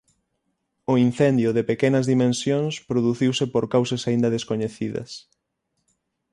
[0.91, 5.11] O incendio, de pequenas dimensións, produciuse por causas aínda descoñecidas.